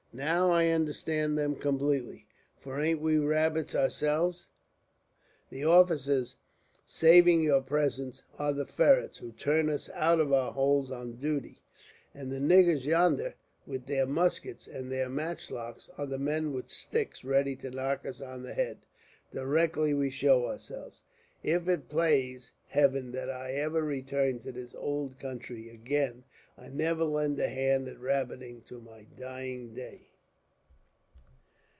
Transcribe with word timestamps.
Now 0.13 0.49
I 0.51 0.67
understand 0.67 1.37
them 1.37 1.55
complately, 1.55 2.27
for 2.57 2.81
ain't 2.81 2.99
we 2.99 3.17
rabbits 3.17 3.73
ourselves? 3.73 4.47
The 5.49 5.63
officers, 5.63 6.35
saving 6.85 7.41
your 7.43 7.61
presence, 7.61 8.21
are 8.37 8.51
the 8.51 8.65
ferrits 8.65 9.19
who 9.19 9.31
turn 9.31 9.69
us 9.69 9.89
out 9.93 10.19
of 10.19 10.33
our 10.33 10.51
holes 10.51 10.91
on 10.91 11.13
duty; 11.15 11.63
and 12.13 12.29
the 12.29 12.39
niggers 12.39 12.83
yonder, 12.83 13.35
with 13.65 13.85
their 13.85 14.05
muskets 14.05 14.67
and 14.67 14.91
their 14.91 15.07
matchlocks, 15.07 15.89
are 15.97 16.05
the 16.07 16.19
men 16.19 16.51
with 16.51 16.67
sticks, 16.69 17.23
ready 17.23 17.55
to 17.55 17.71
knock 17.71 18.05
us 18.05 18.19
on 18.19 18.43
head, 18.43 18.85
directly 19.31 19.93
we 19.93 20.09
show 20.09 20.45
ourselves. 20.45 21.03
If 21.41 21.69
it 21.69 21.87
plase 21.87 22.51
Heaven 22.67 23.11
that 23.13 23.29
I 23.29 23.51
ever 23.53 23.81
return 23.81 24.39
to 24.41 24.51
the 24.51 24.77
ould 24.77 25.17
country 25.19 25.69
again, 25.69 26.23
I'll 26.57 26.69
niver 26.69 27.03
lend 27.05 27.39
a 27.39 27.47
hand 27.49 27.87
at 27.89 27.99
rabbiting, 27.99 28.61
to 28.67 28.79
my 28.79 29.07
dying 29.17 29.73
day." 29.73 30.07